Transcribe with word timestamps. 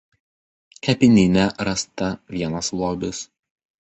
Kapinyne 0.87 1.45
rasta 1.67 2.09
vienas 2.37 2.73
lobis. 2.81 3.21